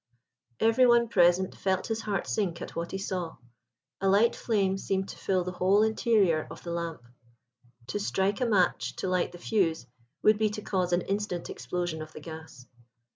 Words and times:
Every 0.59 0.87
one 0.87 1.09
present 1.09 1.53
felt 1.55 1.85
his 1.85 2.01
heart 2.01 2.25
sink 2.25 2.59
at 2.59 2.75
what 2.75 2.89
he 2.89 2.97
saw. 2.97 3.35
A 4.01 4.09
light 4.09 4.35
flame 4.35 4.79
seemed 4.79 5.09
to 5.09 5.15
fill 5.19 5.43
the 5.43 5.51
whole 5.51 5.83
interior 5.83 6.47
of 6.49 6.63
the 6.63 6.71
lamp. 6.71 7.03
To 7.89 7.99
strike 7.99 8.41
a 8.41 8.47
match 8.47 8.95
to 8.95 9.07
light 9.07 9.31
the 9.31 9.37
fuse 9.37 9.85
would 10.23 10.39
be 10.39 10.49
to 10.49 10.63
cause 10.63 10.91
an 10.91 11.01
instant 11.01 11.51
explosion 11.51 12.01
of 12.01 12.13
the 12.13 12.19
gas. 12.19 12.65